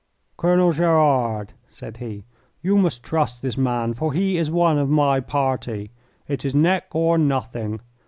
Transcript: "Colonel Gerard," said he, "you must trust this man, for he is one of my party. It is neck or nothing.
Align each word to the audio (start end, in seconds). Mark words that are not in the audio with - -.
"Colonel 0.35 0.71
Gerard," 0.71 1.53
said 1.69 1.97
he, 1.97 2.23
"you 2.63 2.75
must 2.75 3.03
trust 3.03 3.43
this 3.43 3.55
man, 3.55 3.93
for 3.93 4.13
he 4.13 4.35
is 4.35 4.49
one 4.49 4.79
of 4.79 4.89
my 4.89 5.19
party. 5.19 5.91
It 6.27 6.43
is 6.43 6.55
neck 6.55 6.87
or 6.95 7.19
nothing. 7.19 7.81